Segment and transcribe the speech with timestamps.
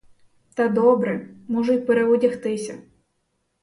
[0.53, 2.77] Та добре, можу й переодягтися.